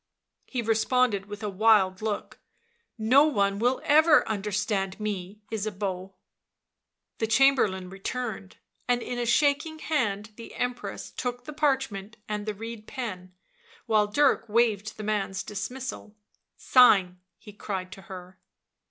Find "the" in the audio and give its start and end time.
7.19-7.27, 10.37-10.55, 11.43-11.53, 12.47-12.55, 14.97-15.03